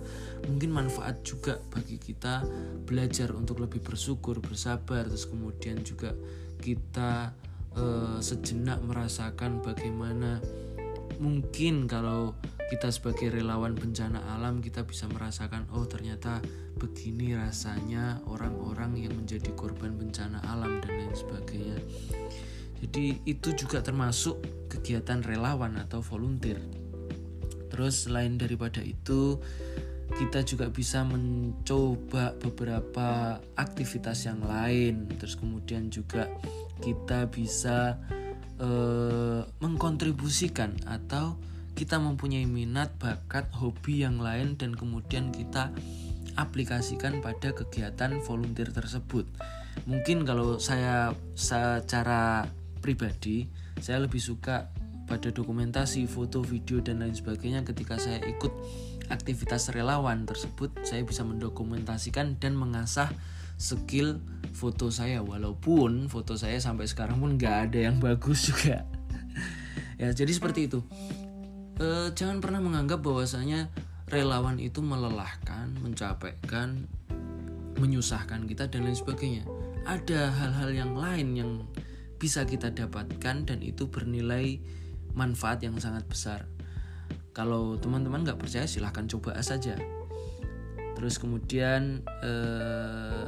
[0.49, 2.43] mungkin manfaat juga bagi kita
[2.83, 6.12] belajar untuk lebih bersyukur bersabar terus kemudian juga
[6.59, 7.33] kita
[7.77, 10.39] uh, sejenak merasakan bagaimana
[11.21, 12.33] mungkin kalau
[12.71, 16.41] kita sebagai relawan bencana alam kita bisa merasakan oh ternyata
[16.81, 21.77] begini rasanya orang-orang yang menjadi korban bencana alam dan lain sebagainya
[22.81, 26.57] jadi itu juga termasuk kegiatan relawan atau volunteer.
[27.73, 29.41] Terus selain daripada itu,
[30.13, 35.09] kita juga bisa mencoba beberapa aktivitas yang lain.
[35.17, 36.29] Terus kemudian juga
[36.86, 37.97] kita bisa
[38.62, 41.38] eh, mengkontribusikan atau
[41.73, 45.73] kita mempunyai minat, bakat, hobi yang lain dan kemudian kita
[46.38, 49.25] aplikasikan pada kegiatan volunteer tersebut.
[49.89, 52.45] Mungkin kalau saya secara
[52.83, 53.47] pribadi
[53.79, 54.67] saya lebih suka
[55.03, 58.51] pada dokumentasi, foto, video dan lain sebagainya ketika saya ikut
[59.11, 63.11] aktivitas relawan tersebut saya bisa mendokumentasikan dan mengasah
[63.59, 64.23] skill
[64.55, 65.19] foto saya.
[65.19, 68.87] Walaupun foto saya sampai sekarang pun nggak ada yang bagus juga.
[69.99, 70.79] Ya jadi seperti itu.
[71.79, 73.69] E, jangan pernah menganggap bahwasanya
[74.09, 76.85] relawan itu melelahkan mencapekkan
[77.77, 79.43] menyusahkan kita dan lain sebagainya.
[79.83, 81.51] Ada hal-hal yang lain yang
[82.23, 84.63] bisa kita dapatkan dan itu bernilai
[85.12, 86.47] manfaat yang sangat besar.
[87.36, 89.75] Kalau teman-teman nggak percaya silahkan coba saja.
[90.95, 93.27] Terus kemudian eh,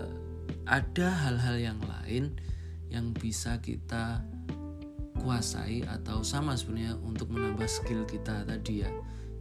[0.63, 2.39] ada hal-hal yang lain
[2.87, 4.23] yang bisa kita
[5.19, 8.91] kuasai atau sama sebenarnya untuk menambah skill kita tadi ya.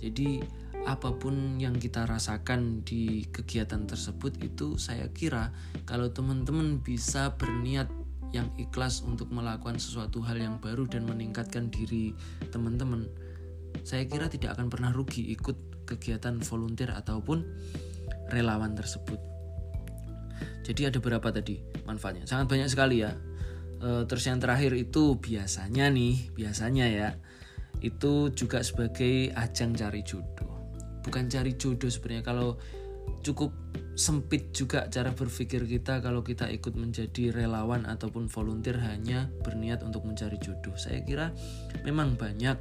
[0.02, 0.42] Jadi
[0.82, 5.54] apa pun yang kita rasakan di kegiatan tersebut itu saya kira
[5.86, 7.88] kalau teman-teman bisa berniat
[8.34, 12.10] yang ikhlas untuk melakukan sesuatu hal yang baru dan meningkatkan diri
[12.50, 13.06] teman-teman,
[13.86, 17.46] saya kira tidak akan pernah rugi ikut kegiatan volunteer ataupun
[18.34, 19.22] relawan tersebut.
[20.66, 22.26] Jadi ada berapa tadi manfaatnya?
[22.26, 23.14] Sangat banyak sekali ya.
[23.78, 27.10] E, terus yang terakhir itu biasanya nih, biasanya ya,
[27.84, 30.72] itu juga sebagai ajang cari jodoh.
[31.04, 32.56] Bukan cari jodoh sebenarnya kalau
[33.24, 33.50] cukup
[33.94, 40.02] sempit juga cara berpikir kita kalau kita ikut menjadi relawan ataupun volunteer hanya berniat untuk
[40.02, 40.74] mencari jodoh.
[40.74, 41.30] Saya kira
[41.86, 42.58] memang banyak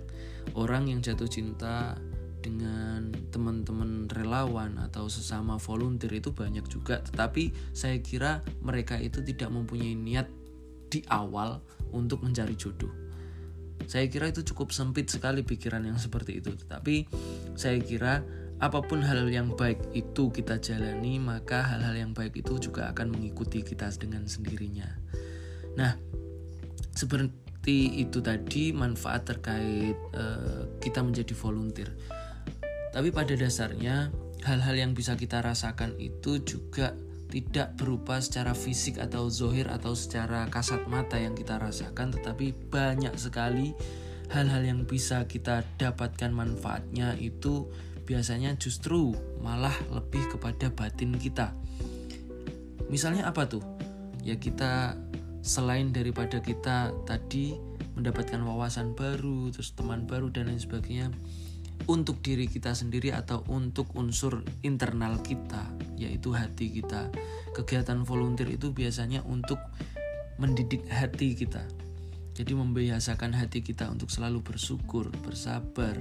[0.53, 1.97] orang yang jatuh cinta
[2.43, 9.49] dengan teman-teman relawan atau sesama volunteer itu banyak juga, tetapi saya kira mereka itu tidak
[9.49, 10.27] mempunyai niat
[10.91, 11.63] di awal
[11.95, 12.91] untuk mencari jodoh.
[13.87, 17.07] Saya kira itu cukup sempit sekali pikiran yang seperti itu, tetapi
[17.55, 18.21] saya kira
[18.63, 23.11] apa pun hal yang baik itu kita jalani, maka hal-hal yang baik itu juga akan
[23.11, 24.87] mengikuti kita dengan sendirinya.
[25.75, 25.99] Nah,
[26.95, 31.91] seperti itu tadi manfaat terkait uh, kita menjadi volunteer.
[32.95, 34.15] Tapi pada dasarnya
[34.47, 36.95] hal-hal yang bisa kita rasakan itu juga
[37.27, 43.09] tidak berupa secara fisik atau zohir atau secara kasat mata yang kita rasakan tetapi banyak
[43.17, 43.73] sekali
[44.29, 51.55] hal-hal yang bisa kita dapatkan manfaatnya itu biasanya justru malah lebih kepada batin kita
[52.91, 53.63] misalnya apa tuh
[54.23, 54.95] ya kita
[55.43, 57.55] selain daripada kita tadi
[57.99, 61.11] mendapatkan wawasan baru terus teman baru dan lain sebagainya
[61.87, 65.67] untuk diri kita sendiri atau untuk unsur internal kita,
[65.99, 67.11] yaitu hati kita.
[67.51, 69.59] Kegiatan volunteer itu biasanya untuk
[70.39, 71.63] mendidik hati kita.
[72.33, 75.93] Jadi membiasakan hati kita untuk selalu bersyukur, bersabar,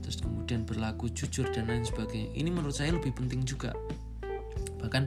[0.00, 2.32] terus kemudian berlaku jujur dan lain sebagainya.
[2.32, 3.76] Ini menurut saya lebih penting juga.
[4.80, 5.04] Bahkan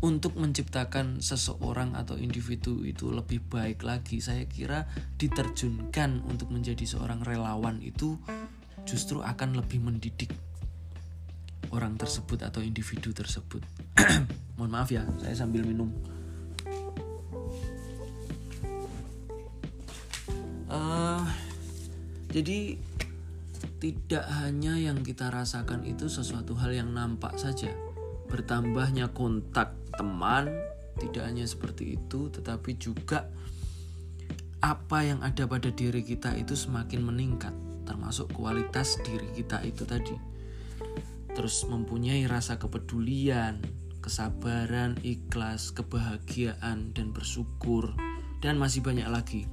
[0.00, 7.24] untuk menciptakan seseorang atau individu itu lebih baik lagi, saya kira diterjunkan untuk menjadi seorang
[7.24, 8.16] relawan itu
[8.84, 10.32] justru akan lebih mendidik
[11.72, 13.64] orang tersebut atau individu tersebut.
[14.56, 16.15] Mohon maaf ya, saya sambil minum.
[20.66, 21.22] Uh,
[22.30, 22.74] jadi
[23.78, 27.70] tidak hanya yang kita rasakan itu sesuatu hal yang nampak saja.
[28.26, 30.50] Bertambahnya kontak teman
[30.98, 33.28] tidak hanya seperti itu, tetapi juga
[34.64, 37.54] apa yang ada pada diri kita itu semakin meningkat
[37.86, 40.16] termasuk kualitas diri kita itu tadi.
[41.36, 43.62] Terus mempunyai rasa kepedulian,
[44.02, 47.94] kesabaran, ikhlas, kebahagiaan, dan bersyukur,
[48.42, 49.46] dan masih banyak lagi.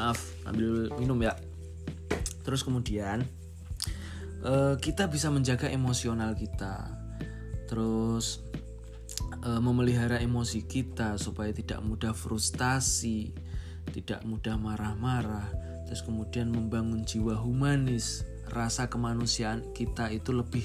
[0.00, 1.36] Maaf, ambil minum ya.
[2.40, 3.20] Terus kemudian
[4.40, 6.88] uh, kita bisa menjaga emosional kita,
[7.68, 8.40] terus
[9.44, 13.36] uh, memelihara emosi kita supaya tidak mudah frustasi,
[13.92, 15.52] tidak mudah marah-marah,
[15.84, 20.64] terus kemudian membangun jiwa humanis, rasa kemanusiaan kita itu lebih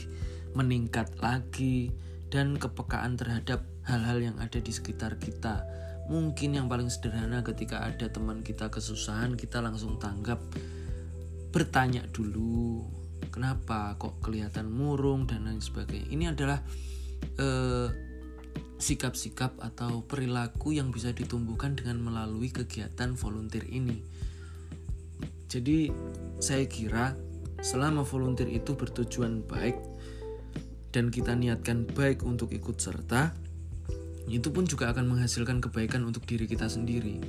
[0.56, 1.92] meningkat lagi
[2.32, 5.68] dan kepekaan terhadap hal-hal yang ada di sekitar kita.
[6.06, 10.38] Mungkin yang paling sederhana ketika ada teman kita kesusahan, kita langsung tanggap
[11.50, 12.86] bertanya dulu,
[13.34, 16.08] kenapa kok kelihatan murung dan lain sebagainya.
[16.12, 16.60] Ini adalah
[17.42, 17.90] eh,
[18.76, 24.04] sikap-sikap atau perilaku yang bisa ditumbuhkan dengan melalui kegiatan volunteer ini.
[25.50, 25.88] Jadi,
[26.44, 27.16] saya kira
[27.64, 29.80] selama volunteer itu bertujuan baik
[30.92, 33.32] dan kita niatkan baik untuk ikut serta,
[34.30, 37.22] itu pun juga akan menghasilkan kebaikan untuk diri kita sendiri.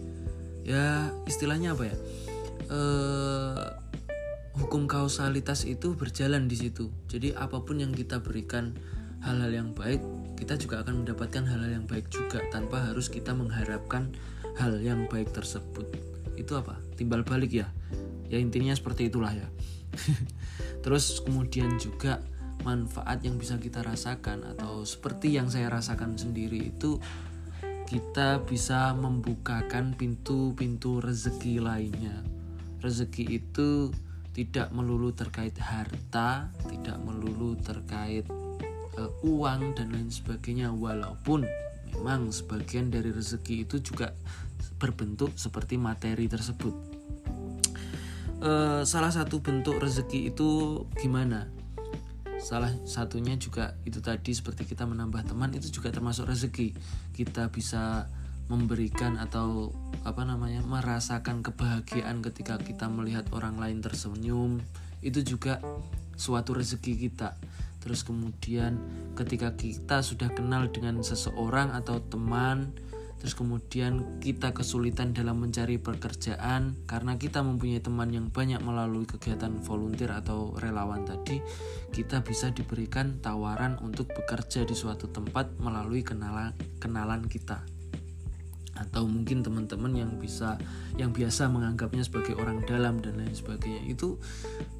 [0.64, 1.96] Ya, istilahnya apa ya?
[2.66, 3.64] Eh,
[4.56, 6.88] hukum kausalitas itu berjalan di situ.
[7.06, 8.74] Jadi apa pun yang kita berikan
[9.26, 9.98] hal-hal yang baik
[10.36, 14.12] kita juga akan mendapatkan hal-hal yang baik juga tanpa harus kita mengharapkan
[14.60, 15.88] hal yang baik tersebut
[16.36, 17.66] itu apa timbal balik ya
[18.28, 19.48] ya intinya seperti itulah ya
[20.84, 22.20] terus kemudian juga
[22.64, 26.96] manfaat yang bisa kita rasakan atau seperti yang saya rasakan sendiri itu
[27.86, 32.18] kita bisa membukakan pintu-pintu rezeki lainnya.
[32.82, 33.94] Rezeki itu
[34.34, 38.28] tidak melulu terkait harta tidak melulu terkait
[39.00, 40.74] uh, uang dan lain sebagainya.
[40.74, 41.46] Walaupun
[41.94, 44.12] memang sebagian dari rezeki itu juga
[44.76, 46.74] berbentuk seperti materi tersebut.
[48.36, 51.48] Uh, salah satu bentuk rezeki itu gimana
[52.40, 56.76] salah satunya juga itu tadi seperti kita menambah teman itu juga termasuk rezeki.
[57.16, 58.06] Kita bisa
[58.46, 59.74] memberikan atau
[60.06, 64.62] apa namanya merasakan kebahagiaan ketika kita melihat orang lain tersenyum.
[65.02, 65.58] Itu juga
[66.14, 67.34] suatu rezeki kita.
[67.82, 68.82] Terus kemudian
[69.14, 72.74] ketika kita sudah kenal dengan seseorang atau teman,
[73.26, 79.50] terus kemudian kita kesulitan dalam mencari pekerjaan karena kita mempunyai teman yang banyak melalui kegiatan
[79.66, 81.42] volunteer atau relawan tadi,
[81.90, 87.66] kita bisa diberikan tawaran untuk bekerja di suatu tempat melalui kenalan kenalan kita.
[88.78, 90.54] Atau mungkin teman-teman yang bisa
[90.94, 93.90] yang biasa menganggapnya sebagai orang dalam dan lain sebagainya.
[93.90, 94.22] Itu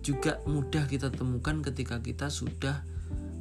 [0.06, 2.86] juga mudah kita temukan ketika kita sudah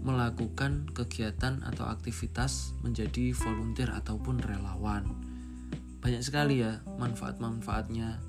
[0.05, 5.09] melakukan kegiatan atau aktivitas menjadi volunteer ataupun relawan.
[5.99, 8.21] Banyak sekali ya manfaat-manfaatnya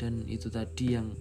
[0.00, 1.12] dan itu tadi yang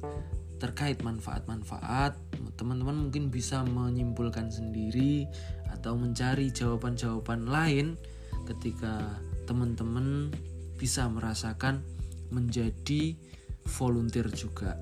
[0.64, 2.16] terkait manfaat-manfaat
[2.56, 5.28] teman-teman mungkin bisa menyimpulkan sendiri
[5.76, 8.00] atau mencari jawaban-jawaban lain
[8.48, 10.32] ketika teman-teman
[10.80, 11.84] bisa merasakan
[12.32, 13.20] menjadi
[13.68, 14.80] volunteer juga.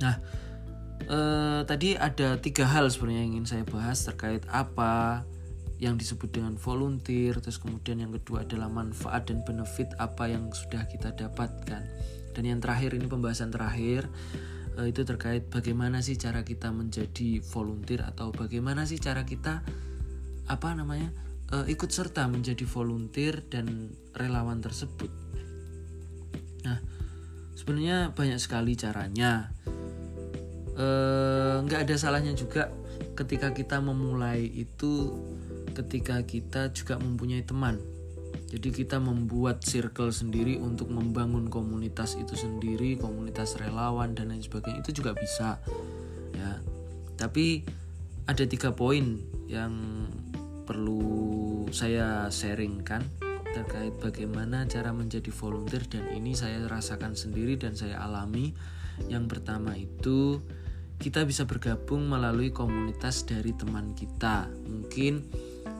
[0.00, 0.16] Nah,
[1.08, 5.24] eh, tadi ada tiga hal sebenarnya yang ingin saya bahas terkait apa
[5.80, 10.84] yang disebut dengan volunteer terus kemudian yang kedua adalah manfaat dan benefit apa yang sudah
[10.84, 11.82] kita dapatkan
[12.36, 14.04] dan yang terakhir ini pembahasan terakhir
[14.76, 19.64] uh, itu terkait bagaimana sih cara kita menjadi volunteer atau bagaimana sih cara kita
[20.50, 21.10] apa namanya
[21.54, 25.10] uh, ikut serta menjadi volunteer dan relawan tersebut.
[26.66, 26.78] Nah,
[27.54, 29.54] sebenarnya banyak sekali caranya.
[31.66, 32.70] Nggak uh, ada salahnya juga
[33.16, 35.12] ketika kita memulai itu,
[35.74, 37.80] ketika kita juga mempunyai teman
[38.50, 44.82] jadi kita membuat circle sendiri untuk membangun komunitas itu sendiri, komunitas relawan dan lain sebagainya
[44.82, 45.62] itu juga bisa.
[46.34, 46.58] Ya.
[47.14, 47.62] Tapi
[48.26, 50.06] ada tiga poin yang
[50.66, 53.06] perlu saya sharingkan
[53.54, 58.50] terkait bagaimana cara menjadi volunteer dan ini saya rasakan sendiri dan saya alami.
[59.06, 60.42] Yang pertama itu
[61.00, 64.52] kita bisa bergabung melalui komunitas dari teman kita.
[64.68, 65.24] Mungkin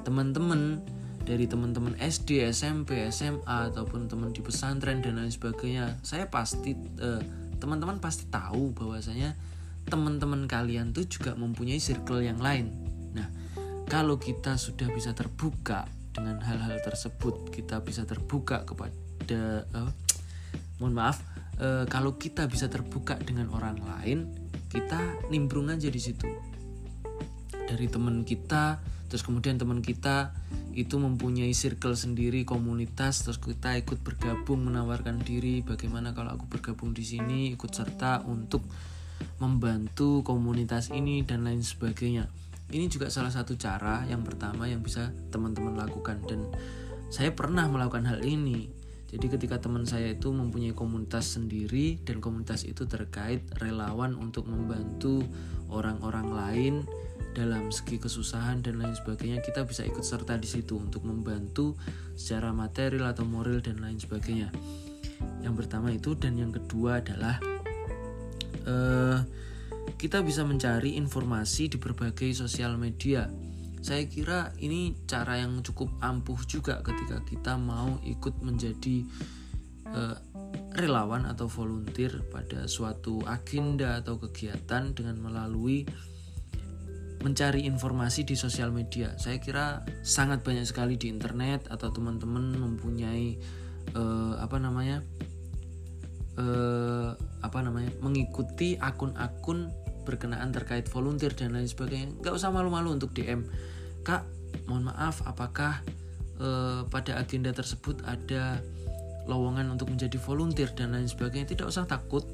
[0.02, 0.80] teman-teman
[1.28, 7.22] dari teman-teman SD, SMP, SMA ataupun teman di pesantren dan lain sebagainya, saya pasti eh,
[7.60, 9.36] teman-teman pasti tahu bahwasanya
[9.86, 12.72] teman-teman kalian tuh juga mempunyai circle yang lain.
[13.12, 13.28] Nah,
[13.84, 15.84] kalau kita sudah bisa terbuka
[16.16, 19.90] dengan hal-hal tersebut, kita bisa terbuka kepada uh,
[20.80, 21.20] mohon maaf,
[21.60, 24.18] uh, kalau kita bisa terbuka dengan orang lain,
[24.70, 26.26] kita nimbrung aja di situ.
[27.50, 30.34] Dari teman kita, terus kemudian teman kita
[30.70, 36.94] itu mempunyai circle sendiri komunitas terus kita ikut bergabung menawarkan diri bagaimana kalau aku bergabung
[36.94, 38.62] di sini ikut serta untuk
[39.42, 42.30] membantu komunitas ini dan lain sebagainya.
[42.70, 46.22] Ini juga salah satu cara yang pertama yang bisa teman-teman lakukan.
[46.22, 46.46] Dan
[47.10, 48.70] saya pernah melakukan hal ini
[49.10, 55.26] jadi ketika teman saya itu mempunyai komunitas sendiri dan komunitas itu terkait relawan untuk membantu
[55.66, 56.74] orang-orang lain
[57.34, 61.74] dalam segi kesusahan dan lain sebagainya kita bisa ikut serta di situ untuk membantu
[62.14, 64.50] secara material atau moral dan lain sebagainya.
[65.42, 67.38] Yang pertama itu dan yang kedua adalah
[68.66, 69.18] uh,
[69.98, 73.26] kita bisa mencari informasi di berbagai sosial media
[73.80, 79.08] saya kira ini cara yang cukup ampuh juga ketika kita mau ikut menjadi
[79.88, 80.16] uh,
[80.76, 85.88] relawan atau volunteer pada suatu agenda atau kegiatan dengan melalui
[87.20, 89.12] mencari informasi di sosial media.
[89.20, 93.36] Saya kira sangat banyak sekali di internet atau teman-teman mempunyai
[93.92, 95.04] uh, apa namanya
[96.40, 97.12] uh,
[97.44, 99.68] apa namanya mengikuti akun-akun
[100.02, 102.12] berkenaan terkait volunteer dan lain sebagainya.
[102.20, 103.46] Gak usah malu-malu untuk DM,
[104.02, 104.26] kak.
[104.66, 105.82] Mohon maaf, apakah
[106.42, 108.58] uh, pada agenda tersebut ada
[109.30, 111.54] lowongan untuk menjadi volunteer dan lain sebagainya?
[111.54, 112.26] Tidak usah takut.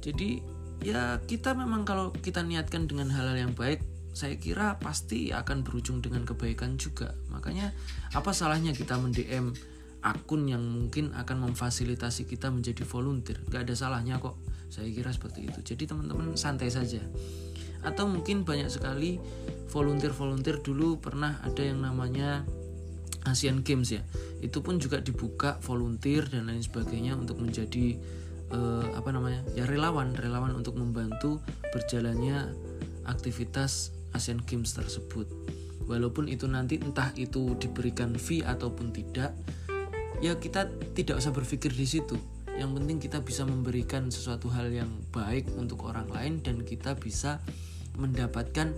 [0.00, 0.40] Jadi
[0.84, 3.80] ya kita memang kalau kita niatkan dengan hal-hal yang baik
[4.14, 7.12] saya kira pasti akan berujung dengan kebaikan juga.
[7.34, 7.74] Makanya
[8.14, 9.50] apa salahnya kita mendm
[10.06, 13.42] akun yang mungkin akan memfasilitasi kita menjadi volunteer?
[13.50, 14.38] Gak ada salahnya kok.
[14.74, 15.62] Saya kira seperti itu.
[15.62, 16.98] Jadi teman-teman santai saja.
[17.86, 19.22] Atau mungkin banyak sekali
[19.70, 22.42] volunteer-volunteer dulu pernah ada yang namanya
[23.22, 24.02] Asian Games ya.
[24.42, 27.94] Itu pun juga dibuka volunteer dan lain sebagainya untuk menjadi
[28.50, 29.46] uh, apa namanya?
[29.54, 31.38] ya relawan, relawan untuk membantu
[31.70, 32.50] berjalannya
[33.06, 35.30] aktivitas Asian Games tersebut.
[35.86, 39.36] Walaupun itu nanti entah itu diberikan fee ataupun tidak,
[40.18, 40.66] ya kita
[40.98, 42.33] tidak usah berpikir di situ.
[42.54, 47.42] Yang penting kita bisa memberikan sesuatu hal yang baik untuk orang lain dan kita bisa
[47.98, 48.74] mendapatkan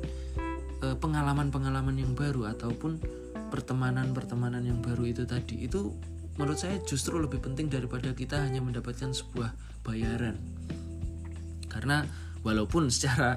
[0.77, 3.01] pengalaman pengalaman-pengalaman yang baru ataupun
[3.49, 5.65] pertemanan-pertemanan yang baru itu tadi.
[5.65, 5.97] Itu
[6.37, 10.37] menurut saya justru lebih penting daripada kita hanya mendapatkan sebuah bayaran.
[11.69, 12.05] Karena
[12.45, 13.37] walaupun secara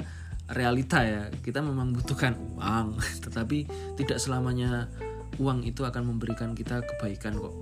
[0.50, 3.70] realita ya kita memang butuhkan uang tetapi
[4.02, 4.90] tidak selamanya
[5.38, 7.54] uang itu akan memberikan kita kebaikan kok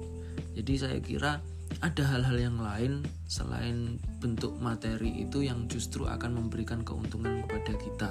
[0.56, 1.44] jadi saya kira
[1.82, 8.10] ada hal-hal yang lain selain bentuk materi itu yang justru akan memberikan keuntungan kepada kita.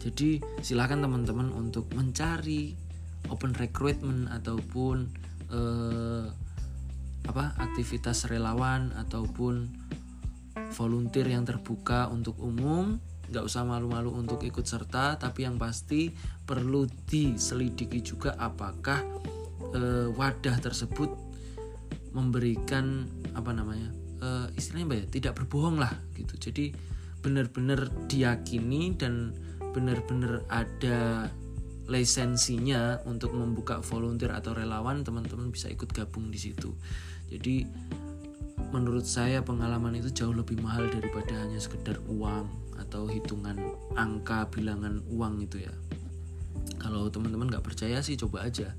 [0.00, 2.76] Jadi silahkan teman-teman untuk mencari
[3.32, 5.08] open recruitment ataupun
[5.48, 6.26] eh,
[7.24, 9.68] apa aktivitas relawan ataupun
[10.76, 13.00] volunteer yang terbuka untuk umum.
[13.24, 16.12] Nggak usah malu-malu untuk ikut serta tapi yang pasti
[16.44, 19.00] perlu diselidiki juga apakah
[19.72, 21.08] e, wadah tersebut
[22.14, 23.90] memberikan apa namanya
[24.22, 26.38] e, istilahnya apa ya tidak berbohong lah gitu.
[26.38, 26.70] Jadi
[27.20, 29.34] benar-benar diyakini dan
[29.74, 31.28] benar-benar ada
[31.84, 36.72] lisensinya untuk membuka volunteer atau relawan teman-teman bisa ikut gabung di situ.
[37.28, 37.66] Jadi
[38.70, 42.48] menurut saya pengalaman itu jauh lebih mahal daripada hanya sekedar uang
[42.80, 43.58] atau hitungan
[43.98, 45.74] angka bilangan uang itu ya.
[46.80, 48.72] Kalau teman-teman nggak percaya sih coba aja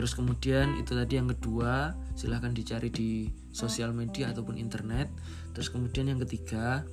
[0.00, 5.12] terus kemudian itu tadi yang kedua silahkan dicari di sosial media ataupun internet
[5.52, 6.88] terus kemudian yang ketiga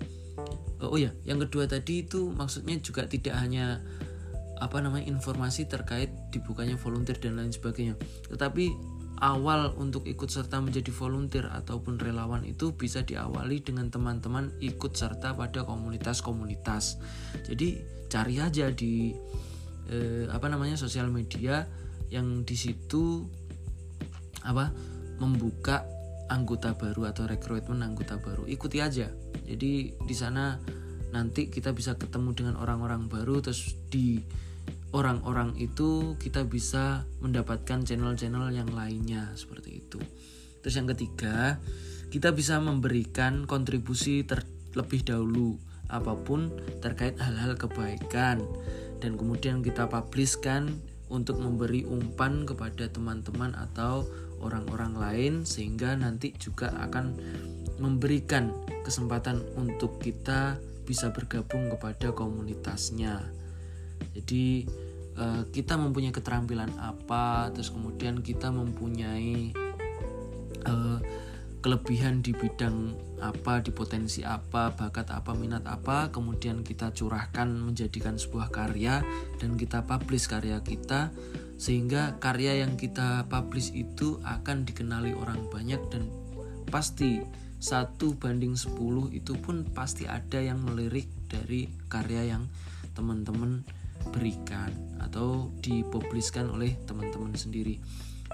[0.83, 3.79] oh ya yang kedua tadi itu maksudnya juga tidak hanya
[4.59, 7.95] apa namanya informasi terkait dibukanya volunteer dan lain sebagainya
[8.27, 8.75] tetapi
[9.23, 15.33] awal untuk ikut serta menjadi volunteer ataupun relawan itu bisa diawali dengan teman-teman ikut serta
[15.33, 17.01] pada komunitas-komunitas.
[17.49, 17.81] Jadi
[18.13, 19.17] cari aja di
[19.89, 21.65] eh, apa namanya sosial media
[22.13, 23.27] yang di situ
[24.45, 24.71] apa
[25.19, 25.83] membuka
[26.27, 28.45] anggota baru atau rekrutmen anggota baru.
[28.47, 29.07] Ikuti aja.
[29.47, 30.59] Jadi di sana
[31.11, 34.19] nanti kita bisa ketemu dengan orang-orang baru terus di
[34.91, 39.99] orang-orang itu kita bisa mendapatkan channel-channel yang lainnya seperti itu.
[40.63, 41.59] Terus yang ketiga,
[42.11, 46.51] kita bisa memberikan kontribusi terlebih dahulu apa pun
[46.83, 48.43] terkait hal-hal kebaikan
[48.99, 54.03] dan kemudian kita publiskan untuk memberi umpan kepada teman-teman atau
[54.43, 57.15] orang-orang lain sehingga nanti juga akan
[57.77, 58.53] memberikan
[58.83, 63.21] kesempatan untuk kita bisa bergabung kepada komunitasnya.
[64.15, 64.65] Jadi
[65.19, 69.51] uh, kita mempunyai keterampilan apa, terus kemudian kita mempunyai
[70.63, 70.99] uh,
[71.61, 78.15] kelebihan di bidang apa, di potensi apa, bakat apa, minat apa, kemudian kita curahkan menjadikan
[78.15, 79.01] sebuah karya
[79.41, 81.09] dan kita publish karya kita
[81.57, 86.05] sehingga karya yang kita publish itu akan dikenali orang banyak dan
[86.69, 87.25] pasti
[87.57, 88.77] satu banding 10
[89.17, 92.45] itu pun pasti ada yang melirik dari karya yang
[92.93, 93.65] teman-teman
[94.13, 94.69] berikan
[95.01, 97.81] atau dipubliskan oleh teman-teman sendiri.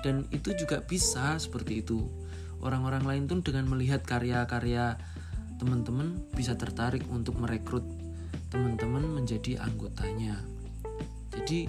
[0.03, 2.03] Dan itu juga bisa seperti itu
[2.63, 4.95] orang-orang lain tuh dengan melihat karya-karya
[5.59, 7.85] teman-teman bisa tertarik untuk merekrut
[8.49, 10.39] teman-teman menjadi anggotanya.
[11.33, 11.67] Jadi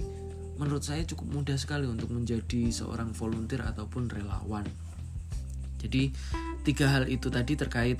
[0.55, 4.63] menurut saya cukup mudah sekali untuk menjadi seorang volunteer ataupun relawan.
[5.81, 6.09] Jadi
[6.63, 7.99] tiga hal itu tadi terkait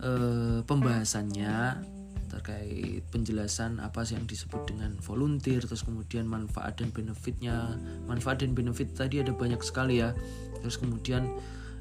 [0.00, 1.84] eh, pembahasannya
[2.26, 7.80] terkait penjelasan apa sih yang disebut dengan volunteer terus kemudian manfaat dan benefitnya.
[8.04, 10.12] Manfaat dan benefit tadi ada banyak sekali ya.
[10.60, 11.32] Terus kemudian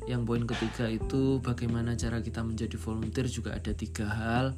[0.06, 4.54] yang poin ketiga itu bagaimana cara kita menjadi volunteer juga ada tiga hal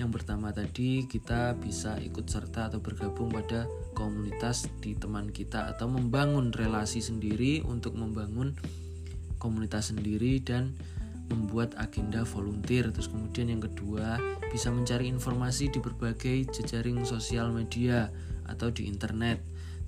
[0.00, 5.92] yang pertama tadi kita bisa ikut serta atau bergabung pada komunitas di teman kita atau
[5.92, 8.56] membangun relasi sendiri untuk membangun
[9.36, 10.72] komunitas sendiri dan
[11.28, 12.90] membuat agenda volunteer.
[12.90, 14.18] Terus kemudian yang kedua,
[14.50, 18.10] bisa mencari informasi di berbagai jejaring sosial media
[18.50, 19.40] atau di internet.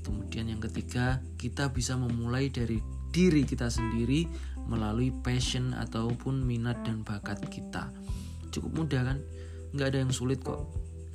[0.07, 2.79] Kemudian yang ketiga, kita bisa memulai dari
[3.13, 4.27] diri kita sendiri
[4.67, 7.93] melalui passion ataupun minat dan bakat kita.
[8.51, 9.19] Cukup mudah kan?
[9.77, 10.69] Nggak ada yang sulit kok.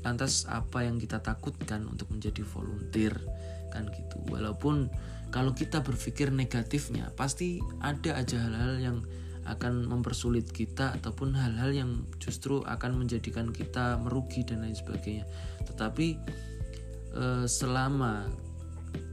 [0.05, 3.17] Lantas apa yang kita takutkan untuk menjadi volunteer?
[3.73, 4.21] Kan gitu.
[4.29, 4.87] Walaupun
[5.33, 8.97] kalau kita berpikir negatifnya, pasti ada aja hal-hal yang
[9.47, 15.23] akan mempersulit kita ataupun hal-hal yang justru akan menjadikan kita merugi dan lain sebagainya.
[15.63, 16.07] Tetapi
[17.15, 18.27] eh, selama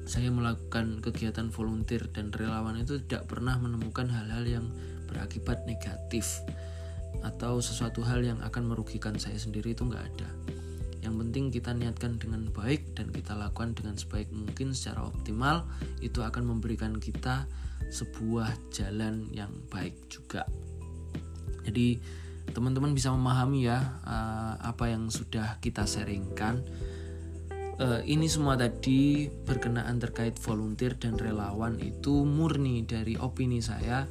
[0.05, 4.67] saya melakukan kegiatan volunteer dan relawan itu tidak pernah menemukan hal-hal yang
[5.09, 6.45] berakibat negatif
[7.25, 10.29] atau sesuatu hal yang akan merugikan saya sendiri itu nggak ada.
[11.01, 15.69] Yang penting kita niatkan dengan baik dan kita lakukan dengan sebaik mungkin secara optimal
[16.01, 17.49] itu akan memberikan kita
[17.93, 20.49] sebuah jalan yang baik juga.
[21.65, 22.01] Jadi
[22.53, 26.61] teman-teman bisa memahami ya uh, apa yang sudah kita sharingkan.
[27.75, 34.07] Uh, ini semua tadi berkenaan terkait volunteer dan relawan itu murni dari opini saya.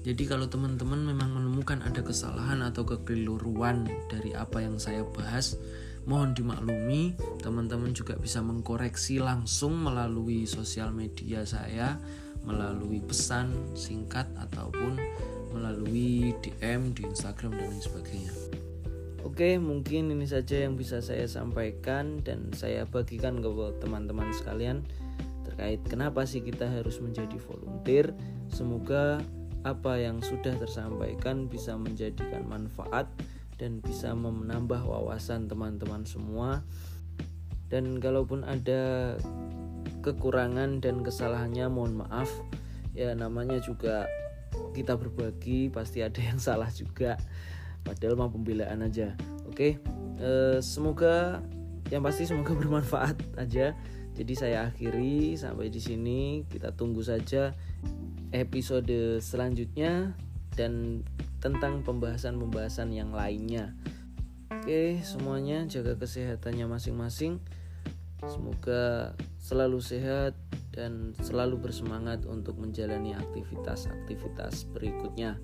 [0.00, 5.60] Jadi kalau teman-teman memang menemukan ada kesalahan atau kekeliruan dari apa yang saya bahas,
[6.08, 7.12] mohon dimaklumi.
[7.44, 12.00] Teman-teman juga bisa mengkoreksi langsung melalui sosial media saya
[12.42, 14.98] melalui pesan singkat ataupun
[15.52, 18.61] melalui DM di Instagram dan lain sebagainya.
[19.22, 23.48] Oke, mungkin ini saja yang bisa saya sampaikan dan saya bagikan ke
[23.78, 24.82] teman-teman sekalian
[25.46, 28.10] terkait kenapa sih kita harus menjadi volunteer.
[28.50, 29.22] Semoga
[29.62, 33.06] apa yang sudah tersampaikan bisa menjadikan manfaat
[33.62, 36.66] dan bisa menambah wawasan teman-teman semua.
[37.70, 39.14] Dan kalaupun ada
[40.02, 42.28] kekurangan dan kesalahannya mohon maaf
[42.92, 44.10] ya namanya juga
[44.74, 47.16] kita berbagi pasti ada yang salah juga
[47.82, 49.14] padahal mau pembelaan aja.
[49.46, 49.78] Oke
[50.18, 50.30] e,
[50.62, 51.42] semoga
[51.90, 53.76] yang pasti semoga bermanfaat aja.
[54.12, 56.44] Jadi saya akhiri sampai di sini.
[56.48, 57.52] Kita tunggu saja
[58.32, 60.16] episode selanjutnya
[60.52, 61.04] dan
[61.40, 63.74] tentang pembahasan-pembahasan yang lainnya.
[64.52, 67.40] Oke semuanya jaga kesehatannya masing-masing.
[68.22, 70.38] Semoga selalu sehat
[70.70, 75.36] dan selalu bersemangat untuk menjalani aktivitas-aktivitas berikutnya.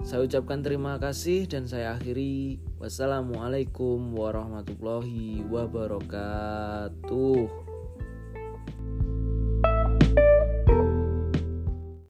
[0.00, 2.58] Saya ucapkan terima kasih dan saya akhiri.
[2.80, 7.38] Wassalamualaikum warahmatullahi wabarakatuh.